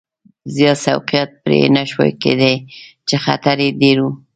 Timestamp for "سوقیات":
0.85-1.29